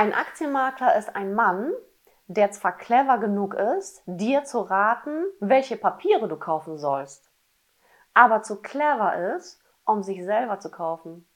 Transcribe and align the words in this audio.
Ein 0.00 0.14
Aktienmakler 0.14 0.96
ist 0.96 1.14
ein 1.14 1.34
Mann, 1.34 1.74
der 2.26 2.50
zwar 2.52 2.74
clever 2.74 3.18
genug 3.18 3.52
ist, 3.52 4.02
dir 4.06 4.44
zu 4.44 4.60
raten, 4.60 5.26
welche 5.40 5.76
Papiere 5.76 6.26
du 6.26 6.38
kaufen 6.38 6.78
sollst, 6.78 7.30
aber 8.14 8.42
zu 8.42 8.62
clever 8.62 9.34
ist, 9.36 9.62
um 9.84 10.02
sich 10.02 10.24
selber 10.24 10.58
zu 10.58 10.70
kaufen. 10.70 11.28